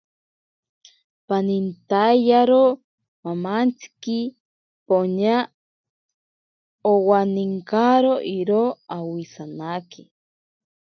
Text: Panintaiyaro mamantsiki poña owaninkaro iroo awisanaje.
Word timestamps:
Panintaiyaro 1.27 2.63
mamantsiki 3.23 4.19
poña 4.87 5.37
owaninkaro 6.91 8.13
iroo 8.37 8.69
awisanaje. 8.97 10.03